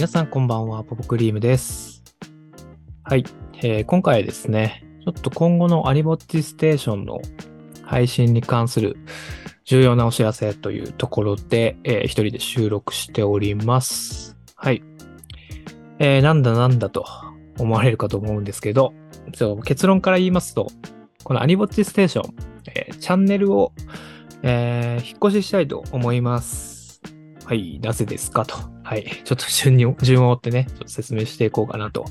[0.00, 2.02] 皆さんこんばんは、ポポクリームです。
[3.04, 3.24] はい、
[3.58, 7.20] えー今回ですね、ちょっと今後のアニボッチステーションの
[7.82, 8.96] 配信に関する
[9.66, 14.38] 重要なお知らせというところで、えー一人で収録しております。
[14.56, 14.82] はい。
[15.98, 17.04] えーなんだなんだと
[17.58, 18.94] 思われるかと思うんですけど、
[19.34, 20.68] ちょ結論から言いますと、
[21.24, 22.34] このアニボッチステーション、
[22.74, 23.74] えーチャンネルを、
[24.42, 27.02] えー引っ越ししたいと思います。
[27.44, 28.79] はい、なぜですかと。
[28.90, 32.06] はい、ちょっと順に、順を追ってね、ちょっと説明していこうかなと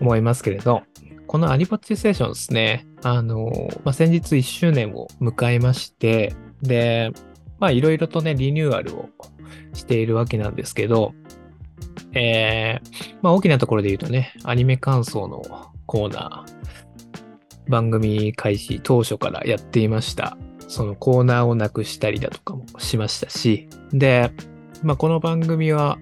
[0.00, 0.80] 思いますけれど、
[1.26, 7.12] このアニボッチステーションですね、あの、まあ、先日1周年を迎えまして、で、
[7.58, 9.10] まあいろいろとね、リニューアルを
[9.74, 11.12] しているわけなんですけど、
[12.14, 15.42] えー、まあ大きなところで言うとね、アニメ感想の
[15.84, 20.38] コーナー、番組開始当初からやっていました。
[20.68, 24.32] そのコーナーをなくしたりだとかもしましたし、で、
[24.84, 25.98] まあこの番組は、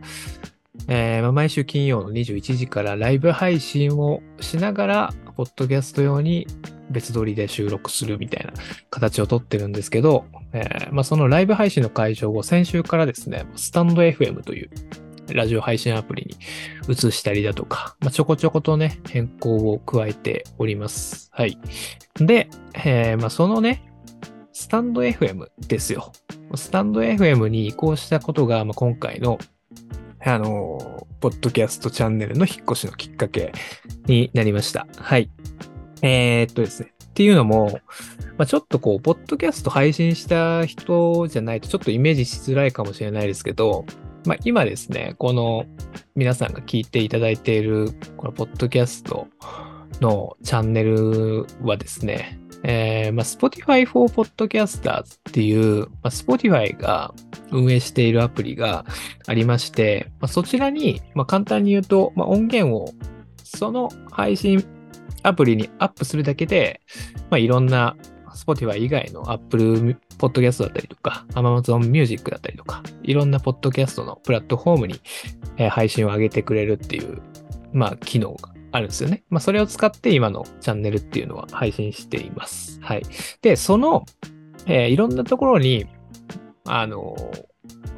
[0.88, 6.48] えー毎週金曜の21時からライブ配信をしながら、ポッドキャスト用に
[6.90, 8.52] 別撮りで収録するみたいな
[8.90, 14.70] 形をとってるんですけど、えーまあ、そのライブ配信の会場を先週からですね、スタンド FM という
[15.32, 21.30] ラジオ配信アプリに移したりだとか、まあ、ちょこちょことね、変更を加えております。
[21.32, 21.56] はい。
[22.16, 23.91] で、えーまあ、そのね、
[24.52, 26.12] スタンド FM ですよ。
[26.54, 29.38] スタンド FM に移行したことが、まあ、今回の、
[30.24, 33.52] あのポッドキャストチャンネルの引っ越しのきっかけ
[34.06, 34.86] になりました。
[34.96, 35.30] はい。
[36.02, 36.92] えー、っとですね。
[37.06, 37.80] っていうのも、
[38.38, 43.84] まあ、ちょっとこう、ポッドキャスト配信した人じゃないとちょっとイメージしづらいかもしれないですけど、
[44.26, 45.64] まあ、今ですね、この
[46.14, 49.28] 皆さんが聞いていただいている、このポッドキャスト
[50.00, 57.12] のチャンネルはですね、えーまあ、Spotify for Podcasters っていう、まあ、Spotify が
[57.50, 58.84] 運営しているアプリが
[59.26, 62.92] ありまして、まあ、そちらに、まあ、簡単に言うと、まあ、音源を
[63.42, 64.64] その配信
[65.22, 66.80] アプリにアップするだけで、
[67.30, 67.96] まあ、いろんな
[68.34, 75.00] Spotify 以外の Apple Podcast だったりとか、Amazon Music だったりとか、いろんなポッドキャストのプラットフォームに、
[75.58, 77.20] えー配信を上げてくれるっていう、
[77.72, 79.22] まあ、機能があるんですよね。
[79.30, 82.80] まあ、それを使って今のチャンネルっていうのは配信しています。
[82.80, 83.02] はい。
[83.42, 84.04] で、その、
[84.66, 85.86] えーいろんなところに、
[86.64, 87.14] あの、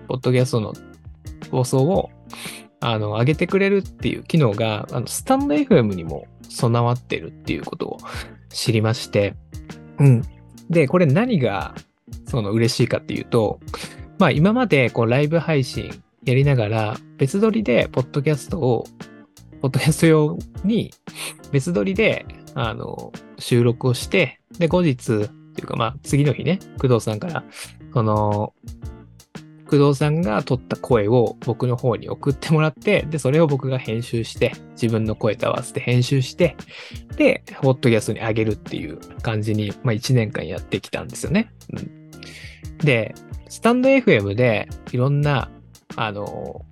[0.08, 0.74] ポッドキャストの
[1.50, 2.10] 放送を、
[2.80, 7.98] あの、上げてくれるっていう機能が、あの、スタンド FM にも備わってるっていうことを
[8.50, 9.34] 知りまして、
[9.98, 10.22] うん。
[10.70, 11.74] で、これ何が、
[12.26, 13.60] その嬉しいかっていうと、
[14.18, 15.90] まあ今までこうライブ配信
[16.24, 18.86] やりながら、別撮りでポッドキャストを、
[19.64, 20.92] ポッドキャスト用に
[21.50, 27.44] 別撮りで、あの、収録をして、で、後日、っていうかまあ次の日ね、工藤さんから、
[27.94, 28.52] その、
[29.66, 36.58] 工藤さんが撮った声を僕の方に送ってもらって、で、それを僕が編集して、自分の声と合わせて編集して、
[37.16, 41.50] で、ポッドキャストに上げるっていう感じに、まあ1年間やってきたんですよね。
[41.72, 43.14] うん、で、
[43.48, 45.50] スタンド FM でいろんな、
[45.96, 46.66] あの、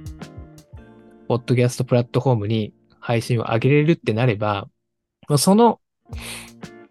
[1.27, 4.69] ポッドキャストプラットフォームに配信を上げれるってなれば、
[5.37, 5.81] その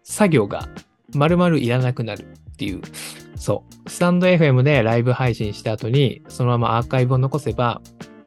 [0.04, 0.68] 作業が
[1.14, 2.82] 丸々いらなくなるっていう、
[3.36, 3.90] そう。
[3.90, 7.80] スタンド FM でライブ配信した後に、そのままアーカイブを残せば、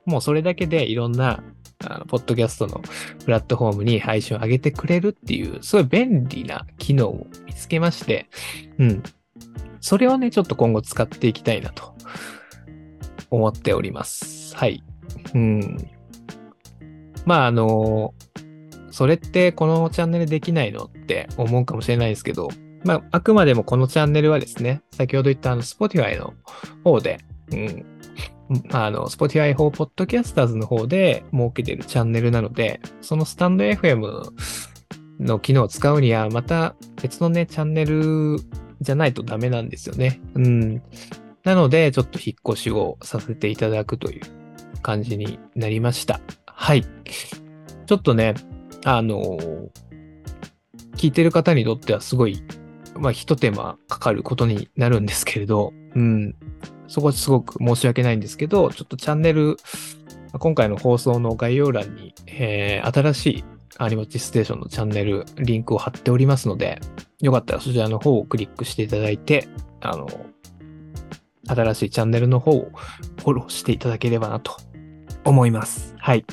[0.05, 1.43] もうそれだけでいろんな、
[1.85, 2.81] あのポッドキャストの
[3.23, 8.27] プラットフォームに配信を上げてくれるっていう、すごい便利な機能を見つけまして、
[8.79, 9.03] うん。
[9.79, 11.95] それをね、ちょっと今後使っていきたいなと
[13.29, 14.55] 思っております。
[14.55, 14.83] はい。
[15.33, 15.94] うん。
[17.25, 18.13] まあ、あの、
[18.91, 22.49] それってこのチャンネルできないのって思うかもしれないですけど、
[22.85, 26.33] まあ、あくまでもこのチャンネルはですね、先ほど言ったあの、Spotify の
[26.83, 27.19] 方で、
[27.51, 27.85] うん。
[28.71, 34.31] あの、Spotify for Podcasters の方で設けてるチャンネルなので、そのスタンド FM
[35.19, 38.37] の機能を使うには、また別のね、チャンネル
[38.81, 40.21] じゃないとダメなんですよね。
[40.35, 40.83] うん。
[41.43, 44.21] なので、ちょっと引っ越しをさせていただくという
[44.81, 46.19] 感じになりました。
[46.55, 46.83] はい。
[47.85, 48.33] ちょっとね、
[48.85, 49.37] あの
[50.95, 52.41] 聞いてる方にとってはすごい、
[52.95, 56.35] まあ、一手間かかることになるんですけれど、うん。
[56.87, 59.57] そこはすごく申し訳ないんですけど、ちょっとチャンネル、
[60.39, 63.43] 今回の放送の概要欄に、えー新しい
[63.77, 66.79] アニマチステーションのチャンネル、リンクを貼っておりますので、
[67.19, 69.49] よかったらそちらの方をクリックしていただいて、
[69.81, 70.07] あの、
[71.47, 72.71] 新しいチャンネルの方を
[73.19, 74.57] フォローしていただければなと
[75.25, 75.95] 思います。
[75.97, 76.25] はい。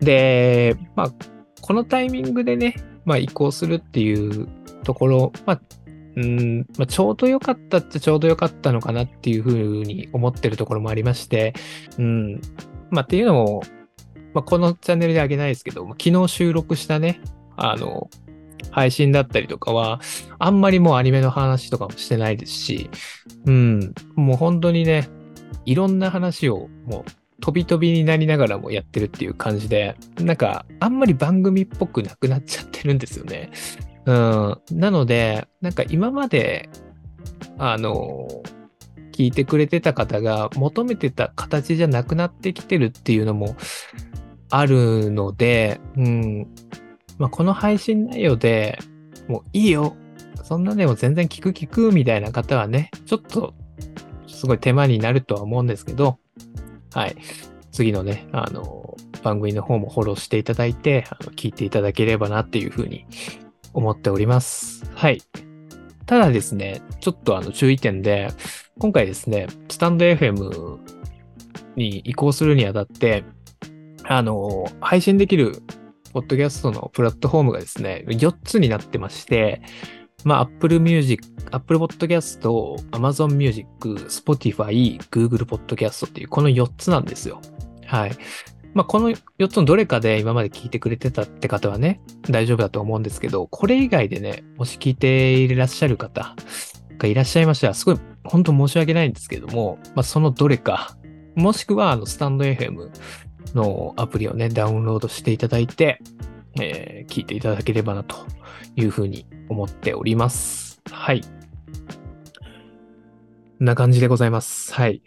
[0.00, 1.12] で、まあ、
[1.60, 2.74] このタイミングでね、
[3.04, 4.48] まあ、移行するっていう
[4.84, 5.60] ところ、まあ、
[6.16, 11.54] うんまあ、ちょうど良かったっちゃちょうど良かったのかなっていうふうに思ってるところもありまして、
[11.98, 12.40] うん。
[12.90, 13.62] まあ、っていうのも、
[14.34, 17.20] まあ、このチャンネルであげないですけど、昨日収録したね、
[17.56, 18.10] あの、
[18.70, 20.00] 配信だったりとかは、
[20.38, 22.90] あんまりもうアニメの話とかもしてないですし、
[23.46, 25.08] うん、もう本当にね、
[25.64, 33.50] いろんな話をもう飛び飛びになりながらもやってるっていう感じで、なんかあんまり番組っぽくなくなっちゃってるんですよね。
[34.06, 36.68] うん、なので、なんか今まで、
[37.58, 38.28] あの、
[39.12, 43.56] 聞いてくれてた方が求めてた形じゃなくなってきてるっていうのも
[44.48, 46.46] あるので、うん、
[47.18, 48.78] まあ、この配信内容で
[49.28, 49.96] もういいよ。
[50.42, 53.54] そんなでも全然聞く聞くみたいな方はね、ちょっと
[54.26, 56.18] すごい手間になるとは思うんですけど、
[56.94, 57.16] はい。
[57.72, 63.06] 次のね、あの、番組の方もフォローしていただいて、あの聞いていただければなっていうふうに
[63.72, 64.84] 思っております。
[64.94, 65.22] はい。
[66.06, 68.28] ただですね、ちょっとあの注意点で、
[68.78, 70.78] 今回ですね、スタンド FM
[71.76, 73.24] に移行するにあたって、
[74.04, 75.62] あの、配信できる
[76.12, 79.62] ポッドキャストのプラットフォームがですね、4つになってまして、
[80.24, 82.40] まあ、Apple Music、Apple Podcast、
[82.90, 83.66] Amazon Music、
[84.08, 87.40] Spotify、Google Podcast っていう、この4つなんですよ。
[87.86, 88.12] はい。
[88.74, 96.36] まあ、この4つのどれかで今まで聞いてくれてたって方はね、大丈夫だと思うんですけど、これ以外でね、もし聞いていらっしゃる方
[96.98, 100.96] がいらっしゃいましたら、すごい、本当申し訳ないんですけども、まあ、そのどれか、
[101.34, 102.90] もしくは、あの、スタンド FM
[103.54, 106.00] のアプリをね、ダウンロードしていただいて、
[106.60, 108.16] えー、聞いていただければなと
[108.76, 110.80] いうふうに思っております。
[110.90, 111.22] はい。
[111.22, 111.28] こ
[113.60, 114.72] んな感じでございます。
[114.72, 115.02] はい。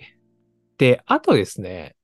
[0.78, 1.96] で、あとですね、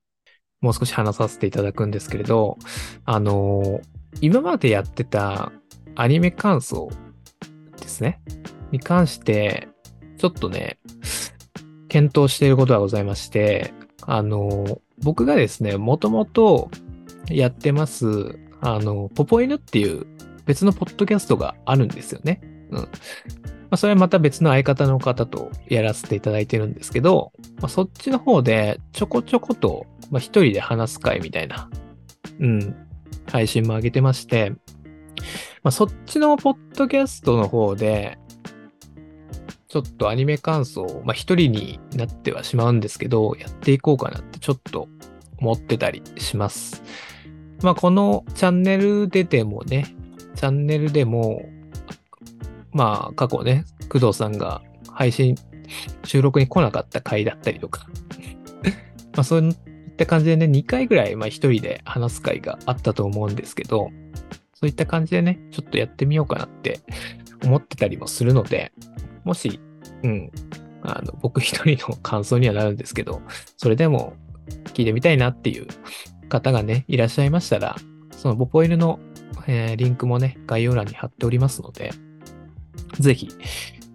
[0.60, 2.58] もう少し話させていただくんですけれど、
[3.04, 3.80] あの、
[4.20, 5.52] 今までやってた
[5.94, 6.90] アニメ感想
[7.80, 8.20] ですね、
[8.70, 9.68] に関して、
[10.18, 10.78] ちょっとね、
[11.88, 13.72] 検討していることがございまして、
[14.02, 16.70] あの、僕がですね、もともと
[17.28, 20.06] やってます、あの、ポポ犬っていう
[20.50, 22.40] 別のポッドキャストがあるんですよね。
[22.70, 22.78] うん。
[22.80, 22.88] ま
[23.70, 27.30] あ、それはまた別の相方の方とやらせていただいてるんですけど、
[27.60, 31.70] まあ、そっちの方でちょこちょこと、まあ、一人で話す会みたいな、
[32.40, 32.74] うん、
[33.30, 34.50] 配信も上げてまして、
[35.62, 38.18] まあ、そっちのポッドキャストの方で、
[39.68, 44.88] ちょっとアニメ感想、まあ一人になってはしまうんですけど、やっていこうかなってちょっと
[45.38, 46.82] 思ってたりします。
[47.62, 49.94] まあこのチャンネルででもね、
[50.40, 51.42] チャンネルでも、
[52.72, 55.34] まあ過去ね、工藤さんが配信、
[56.04, 57.86] 収録に来なかった回だったりとか
[59.12, 59.54] まあそういっ
[59.98, 63.90] た感じでね、2回ぐらい、まあ一人で話す回があったと思うんですけど、
[64.54, 66.80] そういった感じでね、ちょっとやってみようかなって
[67.44, 68.72] 思ってたりもするので、
[69.24, 69.60] もし、
[70.02, 70.30] うん、
[70.80, 73.20] あの、僕一人の感想にはなるんですけど、
[73.58, 74.14] それでも
[74.72, 75.66] 聞いてみたいなっていう
[76.30, 77.76] 方がね、いらっしゃいましたら、
[78.12, 79.00] そのボポイルの、
[79.46, 81.92] えー、リンクもね、概要欄に貼っておりますので、
[82.98, 83.28] ぜひ、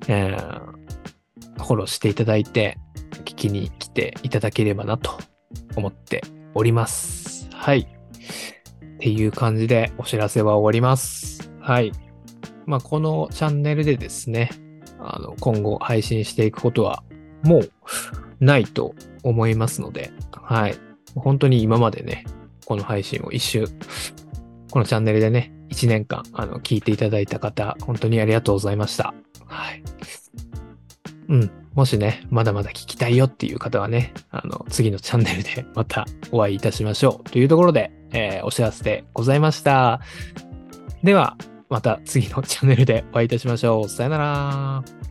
[0.07, 2.77] えー、フォローしていただいて、
[3.23, 5.17] 聞きに来ていただければなと
[5.75, 6.23] 思って
[6.53, 7.49] おります。
[7.51, 7.81] はい。
[7.81, 11.51] っていう感じでお知らせは終わります。
[11.59, 11.91] はい。
[12.65, 14.49] まあ、このチャンネルでですね、
[14.99, 17.03] あの、今後配信していくことは
[17.43, 17.71] もう
[18.39, 20.75] ないと思いますので、はい。
[21.15, 22.25] 本当に今までね、
[22.65, 23.67] この配信を一周、
[24.75, 29.13] このチャンネルでね、1年間、あの、聞いていただいた方、本当にありがとうございました。
[29.45, 29.81] はい。
[31.29, 31.51] うん。
[31.75, 37.29] もしね、まだまだ聞きたいよっていう方はね、あの、次のチャンネルで またお会いいたしましょう。
[37.29, 40.01] というところで、えー、お知らせでございました。
[41.05, 41.37] では、
[41.69, 43.87] また次のチャンネルでお会いいたしましょう。
[43.87, 45.04] さよなら。